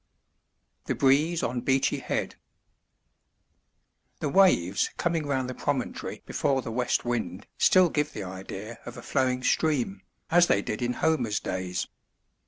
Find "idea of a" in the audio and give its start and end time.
8.23-9.03